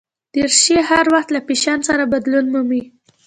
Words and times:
دریشي 0.33 0.77
هر 0.89 1.05
وخت 1.13 1.29
له 1.33 1.39
فېشن 1.47 1.79
سره 1.89 2.03
بدلون 2.13 2.45
مومي. 2.53 2.83